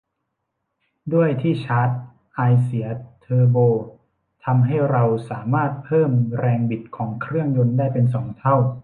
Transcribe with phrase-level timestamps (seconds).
[1.13, 1.89] ด้วยที่ชาร์จ
[2.35, 2.87] ไอเสีย
[3.21, 3.57] เทอร์โบ
[4.45, 8.55] ทำให้เราสามารถเพิ่มแรงบิดของเครื่องยนต์ได้เป็นสองเท่า